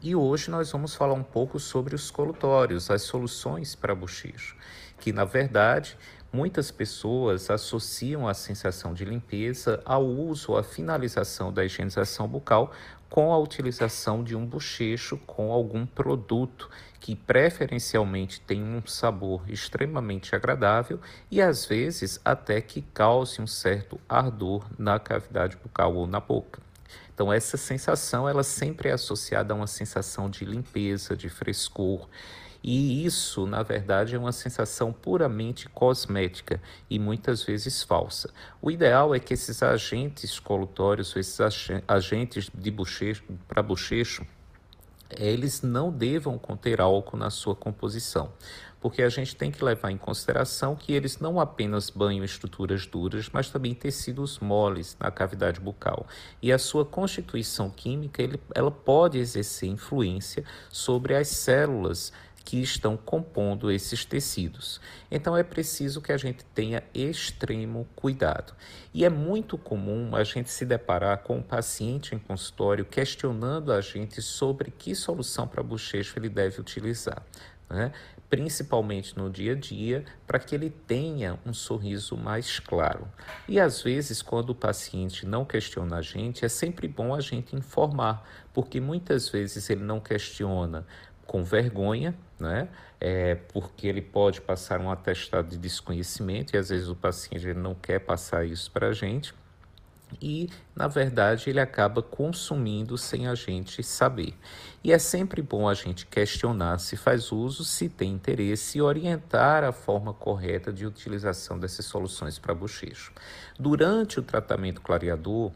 [0.00, 4.56] E hoje nós vamos falar um pouco sobre os colutórios, as soluções para bochecho,
[4.98, 5.96] que na verdade
[6.32, 12.72] muitas pessoas associam a sensação de limpeza ao uso ou à finalização da higienização bucal
[13.10, 20.34] com a utilização de um bochecho com algum produto que preferencialmente tem um sabor extremamente
[20.34, 20.98] agradável
[21.30, 26.62] e às vezes até que cause um certo ardor na cavidade bucal ou na boca.
[27.12, 32.08] Então essa sensação ela sempre é associada a uma sensação de limpeza, de frescor,
[32.62, 38.30] e isso, na verdade, é uma sensação puramente cosmética e muitas vezes falsa.
[38.60, 41.38] O ideal é que esses agentes colutórios, esses
[41.88, 42.72] agentes de
[43.48, 44.24] para bochecho,
[45.18, 48.32] eles não devam conter álcool na sua composição,
[48.80, 53.28] porque a gente tem que levar em consideração que eles não apenas banham estruturas duras,
[53.32, 56.06] mas também tecidos moles na cavidade bucal.
[56.40, 62.12] E a sua constituição química, ele, ela pode exercer influência sobre as células
[62.44, 64.80] que estão compondo esses tecidos.
[65.10, 68.54] Então é preciso que a gente tenha extremo cuidado.
[68.92, 73.80] E é muito comum a gente se deparar com um paciente em consultório questionando a
[73.80, 77.22] gente sobre que solução para bochecho ele deve utilizar.
[77.70, 77.90] Né?
[78.32, 83.06] principalmente no dia a dia, para que ele tenha um sorriso mais claro.
[83.46, 87.54] E às vezes, quando o paciente não questiona a gente, é sempre bom a gente
[87.54, 90.86] informar, porque muitas vezes ele não questiona
[91.26, 92.68] com vergonha, né?
[93.00, 97.74] É, porque ele pode passar um atestado de desconhecimento e às vezes o paciente não
[97.74, 99.34] quer passar isso para a gente
[100.20, 104.34] e, na verdade, ele acaba consumindo sem a gente saber.
[104.82, 109.64] E é sempre bom a gente questionar se faz uso, se tem interesse e orientar
[109.64, 113.12] a forma correta de utilização dessas soluções para bochecho.
[113.58, 115.52] Durante o tratamento clareador,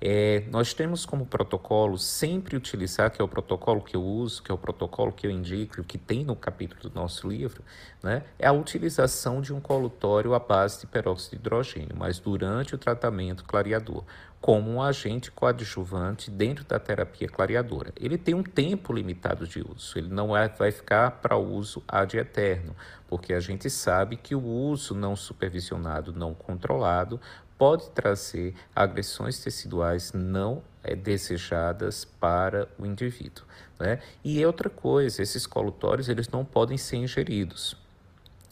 [0.00, 4.50] é, nós temos como protocolo sempre utilizar, que é o protocolo que eu uso, que
[4.50, 7.62] é o protocolo que eu indico, que tem no capítulo do nosso livro,
[8.02, 12.74] né, é a utilização de um colutório à base de peróxido de hidrogênio, mas durante
[12.74, 14.04] o tratamento clareador,
[14.40, 17.92] como um agente coadjuvante dentro da terapia clareadora.
[17.96, 22.16] Ele tem um tempo limitado de uso, ele não é, vai ficar para uso ad
[22.16, 22.74] eterno,
[23.08, 27.20] porque a gente sabe que o uso não supervisionado, não controlado,
[27.58, 33.44] pode trazer agressões teciduais não é, desejadas para o indivíduo.
[33.78, 34.00] Né?
[34.24, 37.76] E outra coisa, esses colutórios eles não podem ser ingeridos.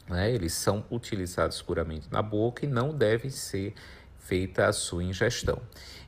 [0.08, 0.30] Né?
[0.32, 3.74] Eles são utilizados puramente na boca e não devem ser
[4.18, 5.60] feita a sua ingestão.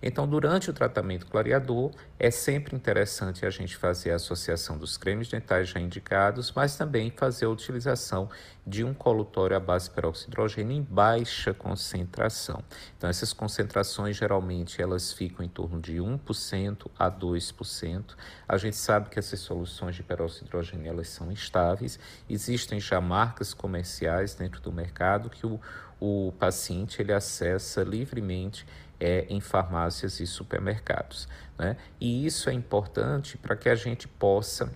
[0.03, 5.29] Então, durante o tratamento clareador, é sempre interessante a gente fazer a associação dos cremes
[5.29, 8.29] dentais já indicados, mas também fazer a utilização
[8.67, 12.63] de um colutório à base de hidrogênio em baixa concentração.
[12.97, 18.05] Então, essas concentrações geralmente elas ficam em torno de 1% a 2%.
[18.49, 21.99] A gente sabe que essas soluções de hidrogênio elas são estáveis.
[22.29, 25.59] Existem já marcas comerciais dentro do mercado que o
[26.01, 28.67] o paciente ele acessa livremente
[29.01, 31.29] é, em farmácias e supermercados.
[31.59, 31.77] Né?
[32.01, 34.73] E isso é importante para que a gente possa,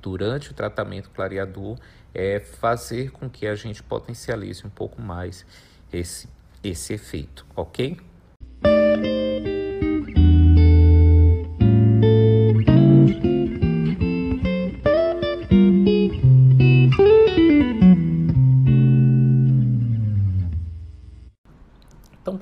[0.00, 1.78] durante o tratamento clareador,
[2.14, 5.46] é, fazer com que a gente potencialize um pouco mais
[5.92, 6.28] esse,
[6.62, 7.98] esse efeito, ok?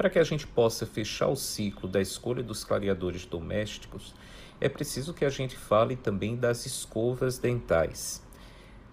[0.00, 4.14] Para que a gente possa fechar o ciclo da escolha dos clareadores domésticos,
[4.58, 8.22] é preciso que a gente fale também das escovas dentais.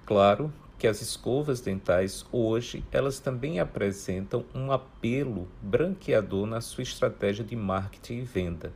[0.05, 7.45] Claro que as escovas dentais hoje elas também apresentam um apelo branqueador na sua estratégia
[7.45, 8.73] de marketing e venda.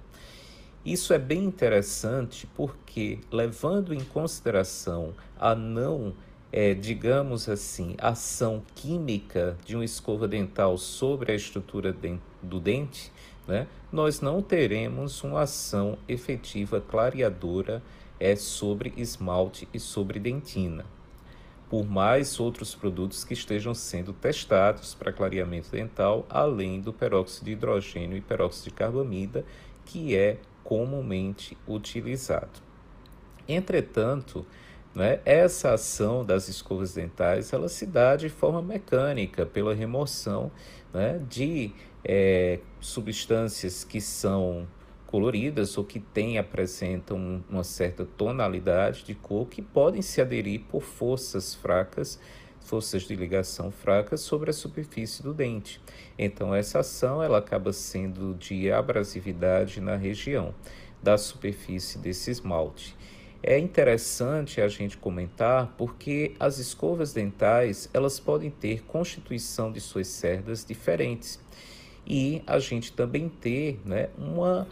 [0.85, 6.13] Isso é bem interessante porque, levando em consideração a não,
[6.51, 11.95] é, digamos assim, ação química de uma escova dental sobre a estrutura
[12.41, 13.11] do dente,
[13.47, 17.81] né, nós não teremos uma ação efetiva clareadora
[18.19, 20.85] é, sobre esmalte e sobre dentina
[21.71, 27.51] por mais outros produtos que estejam sendo testados para clareamento dental, além do peróxido de
[27.53, 29.45] hidrogênio e peróxido de carbamida,
[29.85, 32.59] que é comumente utilizado.
[33.47, 34.45] Entretanto,
[34.93, 40.51] né, essa ação das escovas dentais ela se dá de forma mecânica pela remoção
[40.93, 41.71] né, de
[42.03, 44.67] é, substâncias que são
[45.11, 50.81] coloridas ou que têm, apresentam uma certa tonalidade de cor que podem se aderir por
[50.81, 52.17] forças fracas,
[52.61, 55.81] forças de ligação fracas sobre a superfície do dente.
[56.17, 60.55] Então essa ação ela acaba sendo de abrasividade na região
[61.03, 62.95] da superfície desse esmalte.
[63.43, 70.07] É interessante a gente comentar porque as escovas dentais elas podem ter constituição de suas
[70.07, 71.39] cerdas diferentes
[72.05, 74.67] e a gente também ter né, uma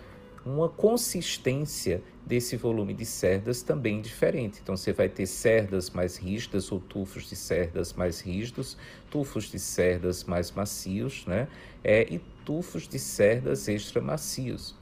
[0.45, 4.60] uma consistência desse volume de cerdas também diferente.
[4.62, 8.77] Então você vai ter cerdas mais rígidas ou tufos de cerdas mais rígidos,
[9.10, 11.48] tufos de cerdas mais macios, né?
[11.83, 14.75] É, e tufos de cerdas extra macios.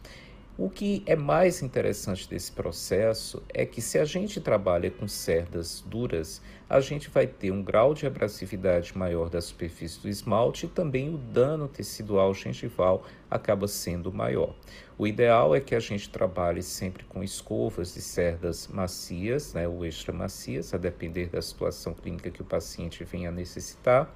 [0.59, 5.83] O que é mais interessante desse processo é que se a gente trabalha com cerdas
[5.85, 10.69] duras, a gente vai ter um grau de abrasividade maior da superfície do esmalte e
[10.69, 14.55] também o dano tecidual gengival acaba sendo maior.
[14.97, 19.85] O ideal é que a gente trabalhe sempre com escovas de cerdas macias, né, ou
[19.85, 24.11] extra macias, a depender da situação clínica que o paciente venha necessitar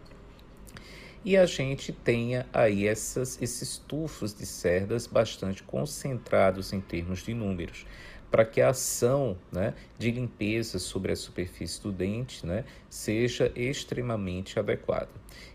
[1.24, 7.34] e a gente tenha aí essas, esses tufos de cerdas bastante concentrados em termos de
[7.34, 7.86] números,
[8.32, 14.58] para que a ação né, de limpeza sobre a superfície do dente né, seja extremamente
[14.58, 15.10] adequada.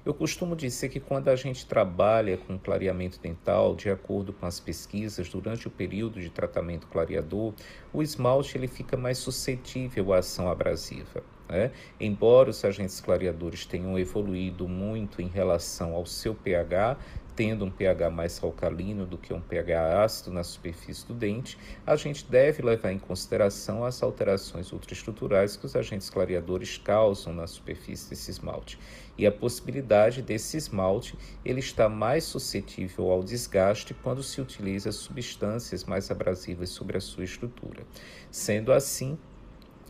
[0.05, 4.61] Eu costumo dizer que quando a gente trabalha com clareamento dental, de acordo com as
[4.61, 7.55] pesquisas, durante o período de tratamento clareador,
[7.93, 11.25] o esmalte ele fica mais suscetível à ação abrasiva.
[11.49, 11.71] Né?
[12.01, 16.97] Embora os agentes clareadores tenham evoluído muito em relação ao seu pH,
[17.37, 21.95] tendo um pH mais alcalino do que um pH ácido na superfície do dente, a
[21.95, 28.09] gente deve levar em consideração as alterações ultraestruturais que os agentes clareadores causam na superfície
[28.09, 28.79] desse esmalte
[29.19, 35.85] e a possibilidade desse esmalte ele estar mais suscetível ao desgaste quando se utiliza substâncias
[35.85, 37.85] mais abrasivas sobre a sua estrutura.
[38.31, 39.19] Sendo assim,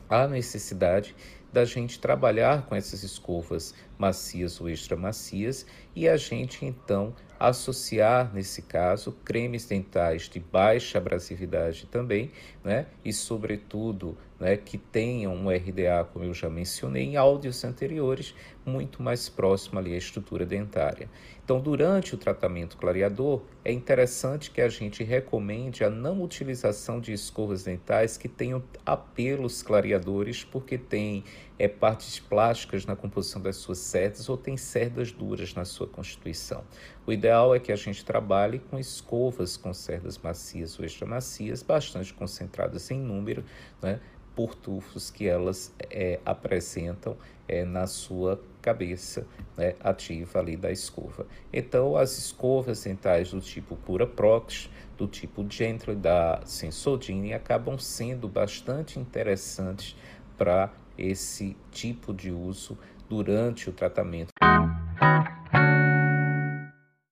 [0.08, 1.14] há necessidade
[1.56, 5.64] da gente trabalhar com essas escovas macias ou extra macias
[5.94, 12.30] e a gente então associar nesse caso cremes dentais de baixa abrasividade também,
[12.62, 12.86] né?
[13.04, 19.02] E sobretudo, né, que tenham um RDA, como eu já mencionei em áudios anteriores, muito
[19.02, 21.08] mais próximo ali à estrutura dentária.
[21.44, 27.12] Então, durante o tratamento clareador, é interessante que a gente recomende a não utilização de
[27.12, 31.22] escovas dentais que tenham apelos clareadores, porque tem
[31.58, 36.64] é, partes plásticas na composição das suas cerdas ou tem cerdas duras na sua constituição.
[37.06, 41.62] O ideal é que a gente trabalhe com escovas com cerdas macias ou extra macias,
[41.62, 43.44] bastante concentradas em número,
[43.80, 44.00] né,
[44.34, 47.16] por tufos que elas é, apresentam
[47.48, 51.26] é, na sua cabeça né, ativa ali da escova.
[51.50, 58.28] Então, as escovas dentais do tipo Pura Prox, do tipo Gentle da Sensodyne acabam sendo
[58.28, 59.96] bastante interessantes
[60.36, 64.32] para esse tipo de uso durante o tratamento